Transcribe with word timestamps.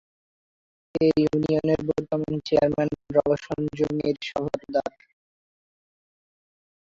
এ 1.01 1.07
ইউনিয়নের 1.17 1.81
বর্তমান 1.89 2.33
চেয়ারম্যান 2.47 2.89
রওশন 3.15 3.61
জমির 3.77 4.17
সর্দার। 4.29 4.91